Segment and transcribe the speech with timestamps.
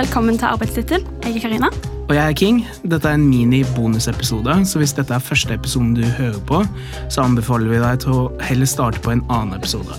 [0.00, 1.02] Velkommen til Arbeidstittel.
[1.26, 1.68] Jeg er Karina.
[2.08, 2.60] Og jeg er King.
[2.88, 6.62] Dette er en mini-bonusepisode, så hvis dette er første episoden du hører på,
[7.12, 9.98] så anbefaler vi deg til å heller starte på en annen episode.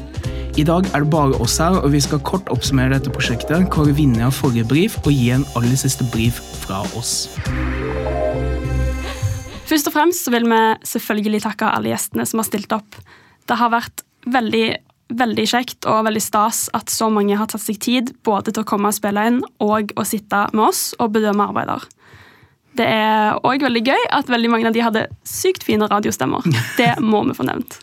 [0.58, 3.94] I dag er det bare oss her, og vi skal kort oppsummere dette prosjektet, kåre
[3.94, 7.30] vinner av forrige brief og gi en aller siste brief fra oss.
[9.70, 10.64] Først og fremst så vil vi
[10.96, 12.98] selvfølgelig takke alle gjestene som har stilt opp.
[13.46, 14.66] Det har vært veldig,
[15.18, 18.68] veldig kjekt og veldig stas at så mange har tatt seg tid både til å
[18.68, 21.86] komme og spille inn og å sitte med oss og bedømme arbeider.
[22.80, 26.46] Det er òg veldig gøy at veldig mange av de hadde sykt fine radiostemmer.
[26.80, 27.82] Det må vi få nevnt.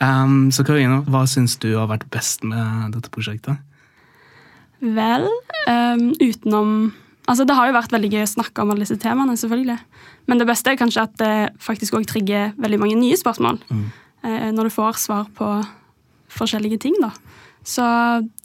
[0.00, 3.60] Um, så Karina, hva syns du har vært best med dette prosjektet?
[4.84, 5.30] Vel,
[5.70, 6.92] um, utenom
[7.24, 9.78] Altså, Det har jo vært veldig gøy å snakke om alle disse temaene, selvfølgelig.
[10.28, 13.62] Men det beste er kanskje at det faktisk òg trigger veldig mange nye spørsmål.
[13.72, 13.86] Mm.
[14.28, 15.48] Eh, når du får svar på
[16.34, 17.12] forskjellige ting, da.
[17.64, 17.84] Så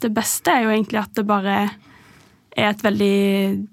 [0.00, 1.56] det beste er jo egentlig at det bare
[2.56, 3.66] er et veldig,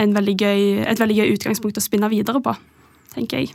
[0.00, 2.54] en veldig gøy, et veldig gøy utgangspunkt å spinne videre på,
[3.14, 3.52] tenker jeg.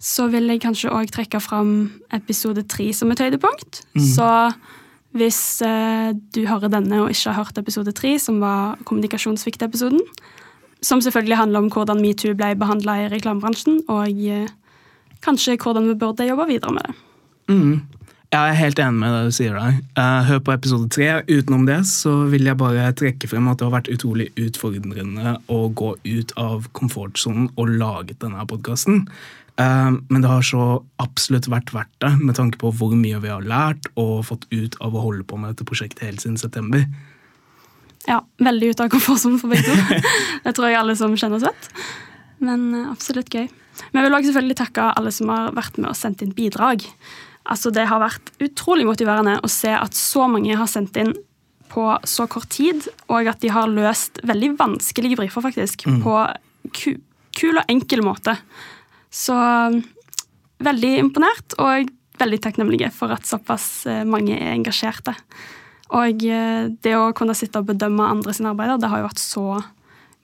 [0.00, 1.72] Så vil jeg kanskje òg trekke fram
[2.16, 3.82] episode tre som et høydepunkt.
[3.96, 4.04] Mm.
[4.14, 4.28] Så
[5.16, 10.00] hvis eh, du hører denne og ikke har hørt episode tre, som var kommunikasjonssviktepisoden,
[10.80, 14.48] som selvfølgelig handler om hvordan metoo ble behandla i reklamebransjen, og eh,
[15.24, 16.94] kanskje hvordan vi burde jobbe videre med det.
[17.50, 17.74] Mm.
[18.30, 19.80] Jeg er helt enig med det du sier der.
[19.98, 21.08] Eh, hør på episode tre.
[21.26, 25.60] Utenom det så vil jeg bare trekke frem at det har vært utrolig utfordrende å
[25.74, 29.06] gå ut av komfortsonen og laget denne podkasten.
[29.60, 33.44] Men det har så absolutt vært verdt det, med tanke på hvor mye vi har
[33.44, 36.86] lært og fått ut av å holde på med dette prosjektet helt siden september.
[38.08, 39.98] Ja, veldig ute av komfortsonen for begge to.
[40.46, 41.68] Det tror jeg alle som kjenner oss vet.
[42.40, 43.50] Men eh, absolutt gøy.
[43.90, 46.86] Men jeg vil også selvfølgelig takke alle som har vært med og sendt inn bidrag.
[47.48, 51.14] Altså, Det har vært utrolig motiverende å se at så mange har sendt inn
[51.70, 56.02] på så kort tid, og at de har løst veldig vanskelige briefer, faktisk, Mm.
[56.02, 56.36] på
[56.74, 56.96] ku
[57.32, 58.36] kul og enkel måte.
[59.10, 59.32] Så
[60.60, 61.88] veldig imponert, og
[62.20, 65.14] veldig takknemlige for at såpass eh, mange er engasjerte.
[65.96, 69.22] Og eh, det å kunne sitte og bedømme andre sine arbeider, det har jo vært
[69.22, 69.46] så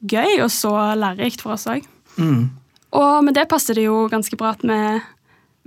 [0.06, 1.86] gøy og så lærerikt for oss òg.
[2.18, 2.50] Mm.
[2.92, 4.78] Og med det passer det jo ganske bra at vi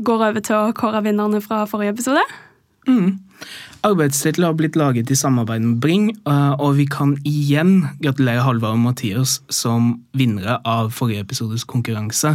[0.05, 2.23] går over til å kåre vinnerne fra forrige episode.
[2.87, 3.19] Mm.
[3.87, 8.75] Arbeidstittel har blitt laget i samarbeid med Bring, eh, og vi kan igjen gratulere Halvard
[8.75, 12.33] og Mathias som vinnere av forrige episodes konkurranse.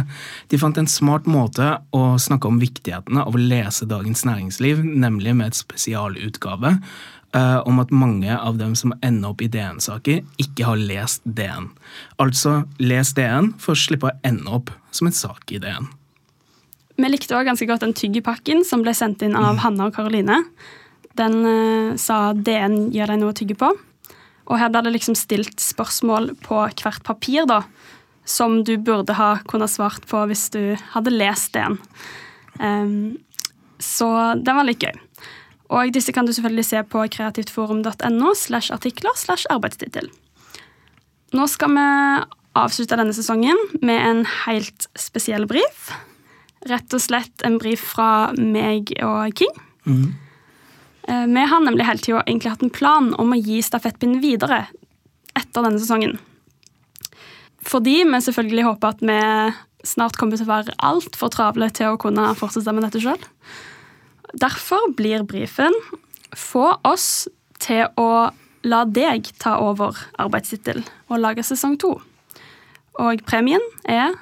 [0.49, 5.35] De fant en smart måte å snakke om viktighetene av å lese Dagens Næringsliv, nemlig
[5.35, 6.79] med et spesialutgave
[7.35, 11.69] eh, om at mange av dem som ender opp i DN-saker, ikke har lest DN.
[12.17, 15.91] Altså les DN for å slippe å ende opp som en sak i DN.
[16.95, 20.43] Vi likte også ganske godt den tyggepakken som ble sendt inn av Hanna og Karoline.
[21.19, 23.71] Den uh, sa DN gir deg noe å tygge på.
[24.45, 27.63] Og her ble det liksom stilt spørsmål på hvert papir, da.
[28.25, 30.61] Som du burde ha kunnet svart på hvis du
[30.95, 31.77] hadde lest DN.
[32.59, 33.17] Um,
[33.79, 34.07] så
[34.39, 34.95] den var litt gøy.
[35.75, 40.11] Og disse kan du selvfølgelig se på kreativtforum.no slash artikler slash arbeidstittel.
[41.35, 41.85] Nå skal vi
[42.55, 45.89] avslutte denne sesongen med en helt spesiell brief.
[46.65, 49.51] Rett og slett en brief fra meg og King.
[49.85, 50.07] Mm.
[51.05, 54.63] Vi har nemlig hele tida hatt en plan om å gi stafettpinnen videre
[55.37, 56.17] etter denne sesongen.
[57.65, 59.19] Fordi vi selvfølgelig håper at vi
[59.85, 63.21] snart kommer til å være altfor travle til å kunne fortsette med dette sjøl.
[64.33, 65.75] Derfor blir brifen
[66.35, 67.27] få oss
[67.61, 68.31] til å
[68.65, 71.93] la deg ta over arbeidstittel og lage sesong to.
[73.01, 74.15] Og premien er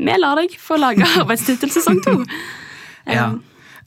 [0.00, 2.16] vi lar deg få lage arbeidstittel sesong to.
[3.08, 3.30] Ja.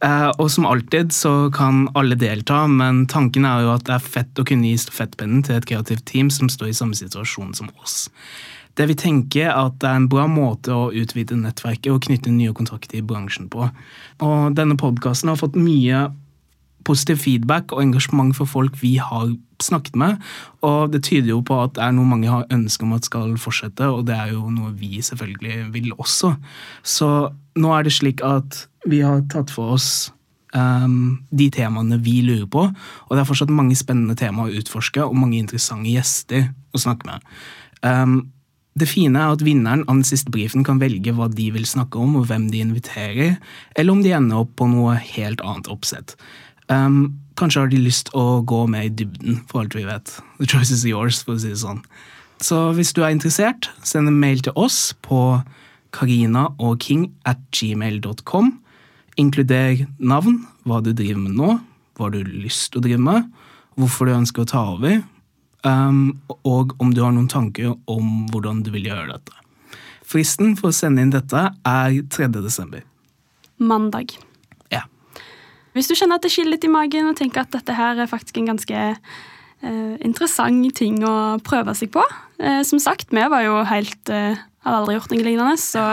[0.04, 4.10] Eh, og som alltid så kan alle delta, men tanken er jo at det er
[4.16, 7.72] fett å kunne gi stafettpennen til et kreativt team som står i samme situasjon som
[7.80, 8.10] oss.
[8.74, 12.34] Det vi tenker er at det er en bra måte å utvide nettverket og knytte
[12.34, 13.68] nye kontakter i bransjen på.
[14.26, 16.08] Og denne podkasten har fått mye
[16.88, 19.32] positiv feedback og engasjement for folk vi har
[19.64, 20.18] snakket med.
[20.66, 23.38] Og det tyder jo på at det er noe mange har ønske om at skal
[23.42, 26.36] fortsette, og det er jo noe vi selvfølgelig vil også.
[26.84, 27.10] Så
[27.60, 30.12] nå er det slik at vi har tatt for oss
[30.54, 35.06] um, de temaene vi lurer på, og det er fortsatt mange spennende temaer å utforske
[35.06, 37.28] og mange interessante gjester å snakke med.
[37.84, 38.18] Um,
[38.80, 42.00] det fine er at vinneren av den siste brifen kan velge hva de vil snakke
[42.02, 43.36] om, og hvem de inviterer,
[43.78, 46.16] eller om de ender opp på noe helt annet oppsett.
[46.72, 50.16] Um, kanskje har de lyst å gå med i dybden, for alt vi vet.
[50.40, 51.84] The choice is yours, for å si det sånn.
[52.44, 55.42] Så hvis du er interessert, send en mail til oss på
[55.96, 58.52] karina og king at gmail.com.
[59.22, 61.58] Inkluder navn, hva du driver med nå,
[62.00, 63.30] hva du har lyst til å drive med,
[63.78, 65.04] hvorfor du ønsker å ta over,
[65.64, 69.40] um, og om du har noen tanker om hvordan du vil gjøre dette.
[70.04, 72.30] Fristen for å sende inn dette er 3.
[72.36, 72.84] desember.
[73.58, 74.18] Mandag.
[75.74, 78.10] Hvis du kjenner at det skiller litt i magen og tenker at dette her er
[78.10, 82.04] faktisk en ganske eh, interessant ting å prøve seg på
[82.40, 85.84] eh, Som sagt, vi var jo helt eh, Hadde aldri gjort noe lignende, så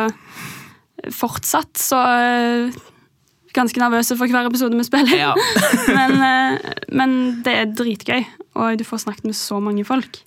[1.16, 2.80] fortsatt så eh,
[3.56, 5.16] Ganske nervøse for hver episode vi spiller.
[5.18, 5.32] Ja.
[5.96, 8.20] men, eh, men det er dritgøy,
[8.54, 10.20] og du får snakket med så mange folk.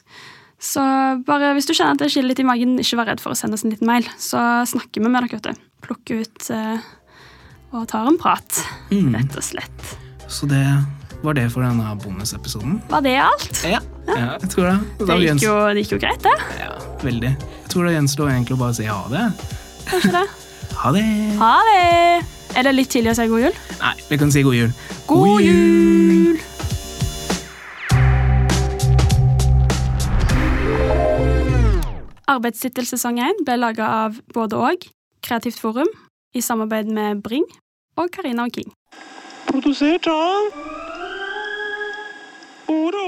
[0.60, 0.84] Så
[1.24, 3.38] bare hvis du kjenner at det skiller litt i magen, ikke vær redd for å
[3.40, 4.08] sende oss en liten mail.
[4.20, 4.42] Så
[4.74, 5.56] snakker vi med dere.
[5.88, 6.84] Plukker ut eh,
[7.74, 8.60] og tar en prat,
[8.92, 9.16] Mm.
[9.16, 9.96] rett og slett.
[10.30, 10.64] Så det
[11.24, 12.82] var det for denne bonusepisoden.
[12.90, 13.64] Var det alt?
[13.66, 15.08] Ja, ja jeg tror det.
[15.08, 16.36] Det gikk jo, det gikk jo greit, det.
[16.60, 16.72] Ja,
[17.04, 17.34] veldig.
[17.64, 19.26] Jeg tror det gjenstår egentlig å bare si ha det.
[19.90, 20.26] Kanskje det.
[20.84, 21.04] Ha det!
[21.40, 22.26] Ha det!
[22.58, 23.56] Er det litt tidlig å si god jul?
[23.80, 24.74] Nei, vi kan si god jul.
[25.08, 26.40] God jul!
[32.34, 34.86] Arbeidstittel sesong 1 ble laga av både og,
[35.24, 35.90] Kreativt Forum,
[36.34, 37.46] i samarbeid med Bring
[37.96, 38.74] og Karina og King.
[39.48, 40.50] Produsert av
[42.74, 43.03] Ora.